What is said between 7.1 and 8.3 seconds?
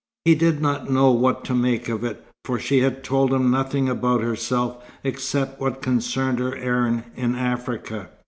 in Africa.